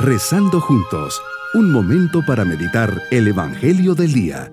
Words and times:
Rezando 0.00 0.60
juntos, 0.60 1.20
un 1.54 1.72
momento 1.72 2.20
para 2.24 2.44
meditar 2.44 2.88
el 3.10 3.26
Evangelio 3.26 3.96
del 3.96 4.12
Día. 4.12 4.52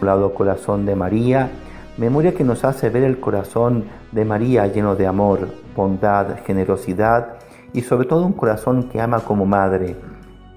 Lado 0.00 0.32
corazón 0.32 0.86
de 0.86 0.96
María, 0.96 1.50
memoria 1.98 2.32
que 2.32 2.44
nos 2.44 2.64
hace 2.64 2.88
ver 2.88 3.02
el 3.02 3.20
corazón 3.20 3.84
de 4.10 4.24
María 4.24 4.66
lleno 4.68 4.96
de 4.96 5.06
amor, 5.06 5.48
bondad, 5.76 6.38
generosidad 6.46 7.34
y 7.74 7.82
sobre 7.82 8.08
todo 8.08 8.24
un 8.24 8.32
corazón 8.32 8.88
que 8.88 9.02
ama 9.02 9.20
como 9.20 9.44
madre, 9.44 9.96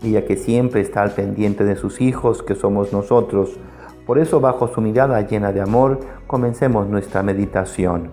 ella 0.02 0.24
que 0.24 0.38
siempre 0.38 0.80
está 0.80 1.02
al 1.02 1.12
pendiente 1.12 1.66
de 1.66 1.76
sus 1.76 2.00
hijos, 2.00 2.44
que 2.44 2.56
somos 2.56 2.94
nosotros, 2.94 3.60
por 4.10 4.18
eso, 4.18 4.40
bajo 4.40 4.68
su 4.68 4.82
mirada 4.82 5.22
llena 5.22 5.52
de 5.52 5.62
amor, 5.62 6.00
comencemos 6.26 6.88
nuestra 6.88 7.22
meditación. 7.22 8.10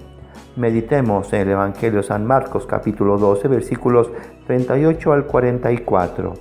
Meditemos 0.54 1.32
en 1.32 1.40
el 1.40 1.52
Evangelio 1.52 2.02
de 2.02 2.06
San 2.06 2.26
Marcos 2.26 2.66
capítulo 2.66 3.16
12 3.16 3.48
versículos 3.48 4.10
38 4.46 5.12
al 5.14 5.24
44. 5.24 6.34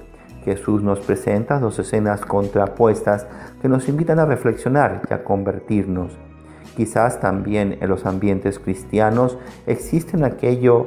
Jesús 0.43 0.83
nos 0.83 0.99
presenta 0.99 1.57
dos 1.61 1.79
escenas 1.79 2.19
contrapuestas 2.25 3.27
que 3.61 3.69
nos 3.69 3.87
invitan 3.87 4.19
a 4.19 4.25
reflexionar 4.25 5.03
y 5.09 5.13
a 5.13 5.23
convertirnos. 5.23 6.11
Quizás 6.75 7.21
también 7.21 7.77
en 7.79 7.87
los 7.87 8.05
ambientes 8.05 8.59
cristianos 8.59 9.37
existen 9.67 10.25
aquello 10.25 10.85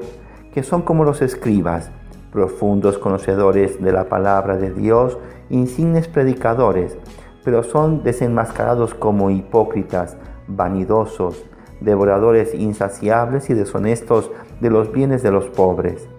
que 0.52 0.62
son 0.62 0.82
como 0.82 1.04
los 1.04 1.22
escribas, 1.22 1.90
profundos 2.30 2.98
conocedores 2.98 3.82
de 3.82 3.92
la 3.92 4.10
palabra 4.10 4.58
de 4.58 4.70
Dios, 4.74 5.16
insignes 5.48 6.06
predicadores, 6.06 6.98
pero 7.48 7.62
son 7.62 8.02
desenmascarados 8.02 8.92
como 8.92 9.30
hipócritas, 9.30 10.18
vanidosos, 10.48 11.46
devoradores 11.80 12.52
insaciables 12.52 13.48
y 13.48 13.54
deshonestos 13.54 14.30
de 14.60 14.68
los 14.68 14.92
bienes 14.92 15.22
de 15.22 15.30
los 15.30 15.46
pobres. 15.46 16.10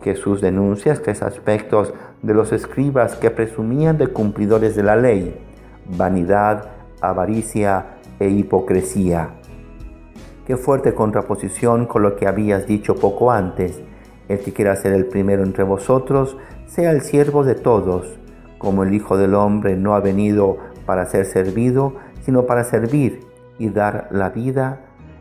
Jesús 0.00 0.40
denuncia 0.40 0.94
tres 0.94 1.20
aspectos 1.20 1.92
de 2.22 2.32
los 2.32 2.50
escribas 2.52 3.14
que 3.16 3.30
presumían 3.30 3.98
de 3.98 4.06
cumplidores 4.06 4.74
de 4.74 4.82
la 4.82 4.96
ley, 4.96 5.38
vanidad, 5.98 6.70
avaricia 7.02 7.98
e 8.18 8.30
hipocresía. 8.30 9.34
Qué 10.46 10.56
fuerte 10.56 10.94
contraposición 10.94 11.84
con 11.84 12.00
lo 12.00 12.16
que 12.16 12.26
habías 12.26 12.66
dicho 12.66 12.94
poco 12.94 13.30
antes. 13.30 13.82
El 14.28 14.38
que 14.38 14.54
quiera 14.54 14.76
ser 14.76 14.94
el 14.94 15.04
primero 15.04 15.42
entre 15.42 15.62
vosotros, 15.62 16.38
sea 16.64 16.90
el 16.90 17.02
siervo 17.02 17.44
de 17.44 17.54
todos, 17.54 18.18
como 18.60 18.84
el 18.84 18.92
Hijo 18.92 19.16
del 19.16 19.34
Hombre 19.34 19.74
no 19.74 19.94
ha 19.94 20.00
venido 20.00 20.58
para 20.90 21.06
ser 21.06 21.24
servido, 21.24 21.94
sino 22.24 22.46
para 22.46 22.64
servir 22.64 23.20
y 23.60 23.68
dar 23.68 24.08
la 24.10 24.30
vida 24.30 24.80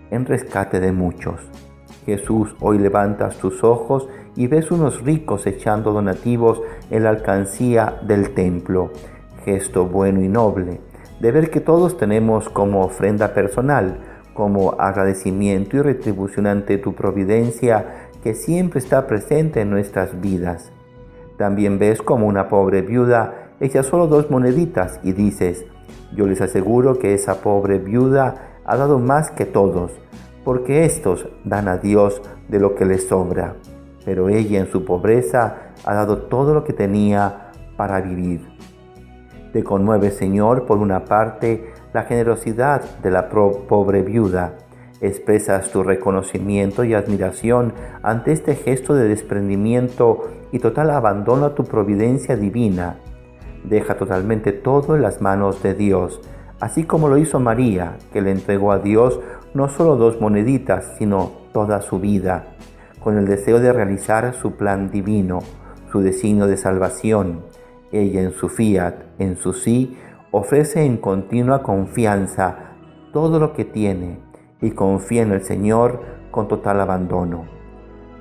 en 0.10 0.26
rescate 0.26 0.80
de 0.80 0.92
muchos. 0.92 1.42
Jesús, 2.08 2.56
hoy 2.60 2.80
levantas 2.80 3.38
tus 3.38 3.64
ojos 3.64 4.10
y 4.36 4.48
ves 4.48 4.72
unos 4.72 5.04
ricos 5.04 5.46
echando 5.46 5.94
donativos 5.94 6.60
en 6.90 7.04
la 7.04 7.12
alcancía 7.12 8.00
del 8.02 8.32
templo, 8.32 8.90
gesto 9.46 9.86
bueno 9.86 10.24
y 10.24 10.28
noble, 10.28 10.82
de 11.20 11.32
ver 11.32 11.52
que 11.52 11.62
todos 11.62 11.98
tenemos 11.98 12.50
como 12.50 12.84
ofrenda 12.84 13.36
personal, 13.36 14.00
como 14.34 14.72
agradecimiento 14.80 15.78
y 15.78 15.82
retribución 15.84 16.48
ante 16.48 16.80
tu 16.80 16.96
providencia 16.96 18.08
que 18.24 18.34
siempre 18.34 18.80
está 18.80 19.06
presente 19.06 19.62
en 19.62 19.70
nuestras 19.70 20.20
vidas. 20.20 20.72
También 21.38 21.78
ves 21.78 22.02
como 22.02 22.26
una 22.26 22.50
pobre 22.50 22.82
viuda 22.82 23.39
echa 23.60 23.84
solo 23.84 24.08
dos 24.08 24.30
moneditas 24.32 25.00
y 25.04 25.12
dices, 25.12 25.66
yo 26.16 26.26
les 26.28 26.42
aseguro 26.42 26.98
que 26.98 27.14
esa 27.14 27.42
pobre 27.42 27.78
viuda 27.80 28.62
ha 28.66 28.78
dado 28.78 29.00
más 29.00 29.32
que 29.32 29.46
todos, 29.46 29.92
porque 30.44 30.86
estos 30.86 31.28
dan 31.44 31.68
a 31.68 31.78
Dios 31.78 32.22
de 32.48 32.60
lo 32.60 32.76
que 32.76 32.86
les 32.86 33.08
sobra, 33.08 33.56
pero 34.06 34.30
ella 34.30 34.60
en 34.60 34.72
su 34.72 34.86
pobreza 34.86 35.74
ha 35.86 35.94
dado 35.94 36.24
todo 36.24 36.54
lo 36.54 36.64
que 36.64 36.74
tenía 36.74 37.52
para 37.76 38.02
vivir. 38.02 38.48
Te 39.54 39.64
conmueve, 39.64 40.12
Señor, 40.12 40.66
por 40.66 40.78
una 40.78 41.06
parte, 41.06 41.74
la 41.94 42.04
generosidad 42.04 42.84
de 43.02 43.10
la 43.10 43.30
pobre 43.30 44.04
viuda. 44.04 44.54
Expresas 45.02 45.72
tu 45.72 45.82
reconocimiento 45.82 46.84
y 46.84 46.94
admiración 46.94 47.74
ante 48.04 48.32
este 48.32 48.56
gesto 48.56 48.94
de 48.94 49.08
desprendimiento 49.08 50.28
y 50.52 50.60
total 50.60 50.92
abandono 50.92 51.46
a 51.46 51.56
tu 51.56 51.64
providencia 51.64 52.36
divina 52.36 52.98
deja 53.70 53.98
totalmente 53.98 54.52
todo 54.52 54.96
en 54.96 55.02
las 55.02 55.22
manos 55.22 55.62
de 55.64 55.74
Dios, 55.74 56.22
así 56.60 56.84
como 56.84 57.08
lo 57.08 57.18
hizo 57.18 57.40
María, 57.40 57.98
que 58.12 58.22
le 58.22 58.32
entregó 58.32 58.72
a 58.72 58.80
Dios 58.80 59.20
no 59.54 59.70
solo 59.70 59.96
dos 59.96 60.20
moneditas, 60.20 60.96
sino 60.98 61.32
toda 61.54 61.82
su 61.82 62.00
vida, 62.00 62.56
con 63.00 63.18
el 63.18 63.26
deseo 63.26 63.60
de 63.60 63.72
realizar 63.72 64.34
su 64.34 64.54
plan 64.54 64.92
divino, 64.92 65.40
su 65.92 66.02
designio 66.02 66.48
de 66.48 66.58
salvación. 66.58 67.42
Ella 67.92 68.22
en 68.22 68.32
su 68.32 68.50
fiat, 68.50 68.96
en 69.18 69.38
su 69.38 69.54
sí, 69.54 69.98
ofrece 70.32 70.84
en 70.84 70.98
continua 70.98 71.64
confianza 71.64 72.76
todo 73.14 73.40
lo 73.40 73.54
que 73.54 73.66
tiene 73.66 74.20
y 74.62 74.72
confía 74.72 75.24
en 75.24 75.32
el 75.32 75.44
Señor 75.44 76.02
con 76.30 76.48
total 76.48 76.82
abandono. 76.82 77.46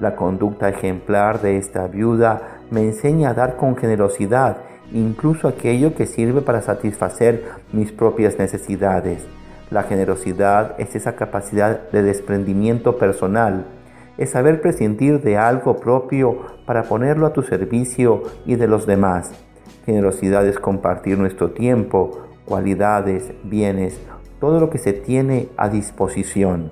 La 0.00 0.14
conducta 0.14 0.69
ejemplar 0.69 1.42
de 1.42 1.58
esta 1.58 1.88
viuda 1.88 2.60
me 2.70 2.82
enseña 2.82 3.31
a 3.31 3.34
dar 3.34 3.56
con 3.56 3.76
generosidad 3.76 4.58
incluso 4.93 5.49
aquello 5.49 5.94
que 5.94 6.06
sirve 6.06 6.41
para 6.41 6.62
satisfacer 6.62 7.44
mis 7.72 7.93
propias 7.93 8.38
necesidades. 8.38 9.26
La 9.71 9.82
generosidad 9.82 10.75
es 10.78 10.94
esa 10.97 11.15
capacidad 11.15 11.91
de 11.91 12.03
desprendimiento 12.03 12.97
personal, 12.97 13.66
es 14.16 14.31
saber 14.31 14.60
prescindir 14.60 15.21
de 15.21 15.37
algo 15.37 15.76
propio 15.76 16.38
para 16.66 16.84
ponerlo 16.84 17.26
a 17.26 17.32
tu 17.32 17.43
servicio 17.43 18.22
y 18.47 18.56
de 18.56 18.66
los 18.66 18.87
demás. 18.87 19.31
Generosidad 19.84 20.47
es 20.47 20.59
compartir 20.59 21.19
nuestro 21.19 21.50
tiempo, 21.50 22.26
cualidades, 22.44 23.32
bienes, 23.44 24.00
todo 24.41 24.59
lo 24.59 24.70
que 24.70 24.78
se 24.78 24.93
tiene 24.93 25.49
a 25.56 25.69
disposición. 25.69 26.70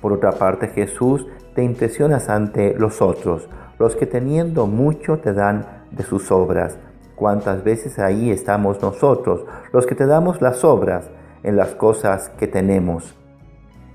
Por 0.00 0.12
otra 0.12 0.32
parte, 0.32 0.68
Jesús 0.68 1.26
te 1.54 1.62
impresionas 1.64 2.28
ante 2.28 2.74
los 2.74 3.02
otros, 3.02 3.48
los 3.78 3.96
que 3.96 4.06
teniendo 4.06 4.66
mucho 4.66 5.18
te 5.18 5.32
dan 5.32 5.66
de 5.90 6.04
sus 6.04 6.30
obras 6.30 6.78
cuántas 7.18 7.64
veces 7.64 7.98
ahí 7.98 8.30
estamos 8.30 8.80
nosotros, 8.80 9.44
los 9.72 9.86
que 9.86 9.94
te 9.94 10.06
damos 10.06 10.40
las 10.40 10.64
obras 10.64 11.10
en 11.42 11.56
las 11.56 11.74
cosas 11.74 12.30
que 12.38 12.46
tenemos. 12.46 13.14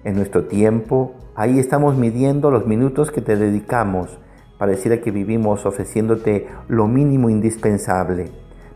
En 0.04 0.16
nuestro 0.16 0.46
tiempo, 0.46 1.14
ahí 1.36 1.58
estamos 1.58 1.96
midiendo 1.96 2.52
los 2.52 2.68
minutos 2.68 3.12
que 3.12 3.22
te 3.22 3.38
dedicamos. 3.38 4.20
Pareciera 4.58 5.00
que 5.00 5.12
vivimos 5.12 5.66
ofreciéndote 5.66 6.48
lo 6.68 6.88
mínimo 6.88 7.30
indispensable. 7.30 8.32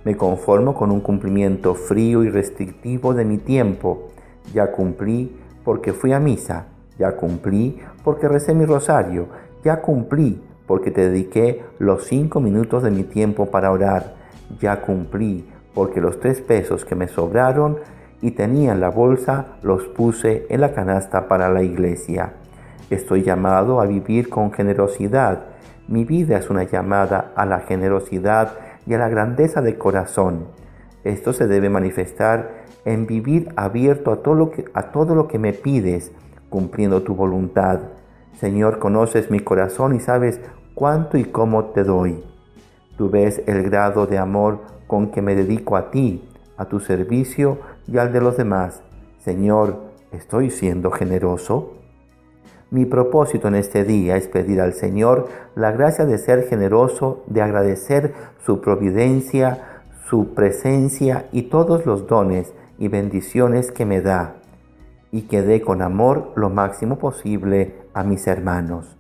Me 0.06 0.16
conformo 0.16 0.74
con 0.74 0.92
un 0.92 1.02
cumplimiento 1.02 1.76
frío 1.76 2.24
y 2.24 2.30
restrictivo 2.30 3.14
de 3.14 3.26
mi 3.26 3.38
tiempo. 3.38 4.08
Ya 4.54 4.72
cumplí 4.72 5.36
porque 5.66 5.92
fui 5.92 6.14
a 6.14 6.20
misa. 6.20 6.68
Ya 6.98 7.18
cumplí 7.18 7.80
porque 8.04 8.30
recé 8.30 8.54
mi 8.54 8.66
rosario. 8.66 9.28
Ya 9.64 9.82
cumplí 9.82 10.42
porque 10.66 10.92
te 10.92 11.10
dediqué 11.10 11.64
los 11.80 12.06
cinco 12.06 12.40
minutos 12.40 12.84
de 12.84 12.92
mi 12.92 13.04
tiempo 13.04 13.48
para 13.48 13.72
orar 13.72 14.16
ya 14.60 14.82
cumplí, 14.82 15.48
porque 15.74 16.02
los 16.02 16.20
tres 16.20 16.42
pesos 16.42 16.86
que 16.86 16.96
me 16.96 17.08
sobraron 17.08 17.78
y 18.22 18.32
tenía 18.32 18.72
en 18.72 18.80
la 18.80 18.90
bolsa 18.90 19.58
los 19.62 19.84
puse 19.86 20.46
en 20.50 20.62
la 20.62 20.74
canasta 20.74 21.28
para 21.28 21.50
la 21.50 21.62
iglesia. 21.62 22.34
Estoy 22.90 23.24
llamado 23.24 23.82
a 23.82 23.86
vivir 23.86 24.30
con 24.30 24.52
generosidad. 24.52 25.46
Mi 25.88 26.04
vida 26.04 26.38
es 26.38 26.50
una 26.50 26.64
llamada 26.64 27.32
a 27.36 27.46
la 27.46 27.60
generosidad 27.60 28.54
y 28.86 28.94
a 28.94 28.98
la 28.98 29.10
grandeza 29.10 29.62
de 29.62 29.78
corazón. 29.78 30.48
Esto 31.04 31.34
se 31.34 31.48
debe 31.48 31.70
manifestar 31.70 32.66
en 32.86 33.06
vivir 33.06 33.50
abierto 33.56 34.12
a 34.12 34.24
todo 34.24 34.36
lo 34.36 34.52
que, 34.52 34.66
a 34.74 34.92
todo 34.92 35.14
lo 35.14 35.28
que 35.28 35.40
me 35.40 35.54
pides, 35.54 36.12
cumpliendo 36.50 37.04
tu 37.04 37.14
voluntad. 37.14 37.80
Señor, 38.40 38.80
conoces 38.80 39.30
mi 39.30 39.42
corazón 39.42 39.96
y 39.96 40.00
sabes 40.00 40.40
cuánto 40.74 41.18
y 41.18 41.26
cómo 41.26 41.66
te 41.66 41.84
doy. 41.84 42.24
Tú 42.98 43.10
ves 43.10 43.42
el 43.46 43.64
grado 43.64 44.08
de 44.08 44.18
amor 44.18 44.62
con 44.88 45.12
que 45.12 45.22
me 45.22 45.36
dedico 45.36 45.78
a 45.78 45.92
ti, 45.92 46.28
a 46.58 46.66
tu 46.66 46.80
servicio 46.80 47.60
y 47.88 47.98
al 47.98 48.12
de 48.12 48.22
los 48.22 48.38
demás. 48.38 48.82
Señor, 49.20 49.78
¿estoy 50.12 50.50
siendo 50.50 50.90
generoso? 50.90 51.74
Mi 52.72 52.86
propósito 52.86 53.48
en 53.48 53.56
este 53.56 53.84
día 53.84 54.18
es 54.18 54.28
pedir 54.28 54.60
al 54.60 54.74
Señor 54.74 55.28
la 55.56 55.72
gracia 55.72 56.06
de 56.06 56.18
ser 56.18 56.48
generoso, 56.48 57.24
de 57.28 57.42
agradecer 57.42 58.14
su 58.46 58.60
providencia, 58.60 59.84
su 60.10 60.34
presencia 60.34 61.28
y 61.32 61.44
todos 61.44 61.86
los 61.86 62.08
dones 62.08 62.54
y 62.78 62.88
bendiciones 62.88 63.72
que 63.72 63.86
me 63.86 64.02
da, 64.02 64.36
y 65.12 65.24
que 65.24 65.44
dé 65.44 65.62
con 65.62 65.82
amor 65.82 66.34
lo 66.36 66.50
máximo 66.50 66.98
posible 66.98 67.76
a 67.94 68.04
mis 68.04 68.28
hermanos. 68.28 68.97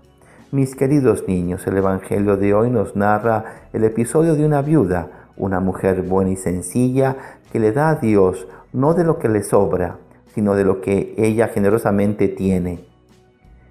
Mis 0.49 0.77
queridos 0.77 1.27
niños, 1.27 1.67
el 1.67 1.75
Evangelio 1.75 2.37
de 2.37 2.53
hoy 2.53 2.69
nos 2.69 2.95
narra 2.95 3.67
el 3.73 3.83
episodio 3.83 4.33
de 4.35 4.45
una 4.45 4.61
viuda, 4.61 5.27
una 5.35 5.59
mujer 5.59 6.03
buena 6.03 6.31
y 6.31 6.37
sencilla 6.37 7.17
que 7.51 7.59
le 7.59 7.73
da 7.73 7.89
a 7.89 7.95
Dios 7.95 8.47
no 8.71 8.93
de 8.93 9.03
lo 9.03 9.19
que 9.19 9.27
le 9.27 9.43
sobra, 9.43 9.97
sino 10.33 10.55
de 10.55 10.63
lo 10.63 10.79
que 10.79 11.13
ella 11.17 11.49
generosamente 11.49 12.29
tiene. 12.29 12.85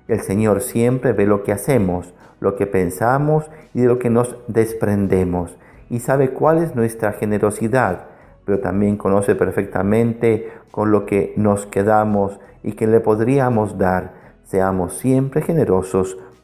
El 0.06 0.20
Señor 0.20 0.61
siempre 0.61 1.14
ve 1.14 1.25
lo 1.25 1.44
que 1.44 1.52
hacemos, 1.52 2.12
lo 2.40 2.56
que 2.56 2.67
pensamos 2.67 3.50
y 3.73 3.81
de 3.81 3.87
lo 3.87 3.99
que 3.99 4.11
nos 4.11 4.37
desprendemos, 4.46 5.56
y 5.88 6.00
sabe 6.00 6.34
cuál 6.34 6.58
es 6.58 6.75
nuestra 6.75 7.14
generosidad, 7.14 8.05
pero 8.44 8.61
también 8.61 8.99
conoce 8.99 9.34
perfectamente 9.34 10.50
con 10.70 10.90
lo 10.90 11.06
que 11.06 11.32
nos 11.38 11.64
quedamos 11.64 12.38
y 12.62 12.73
que 12.73 12.87
le 12.87 13.00
podríamos 13.00 13.78
dar. 13.78 14.26
Seamos 14.44 14.93
siempre 14.93 15.40
generosos 15.40 16.19